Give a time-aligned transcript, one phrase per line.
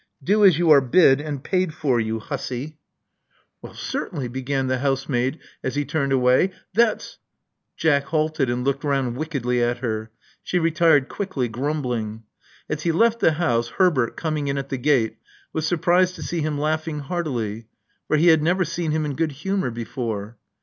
[0.23, 2.79] "Do as you are bid— and paid for, you hussy."
[3.61, 7.19] 56 Love Among the Artists '*Well, certainly," began the housemaid, as he turned away, '*that's"
[7.77, 10.09] Jack halted and looked round wickedly at her.
[10.41, 12.23] She retired quickly, grumbling.
[12.67, 15.17] As he left the house, Herbert, coming in at the gate,
[15.53, 17.67] was surprised to see him laughing heartily;
[18.07, 20.35] for he had never seen him in good humor before.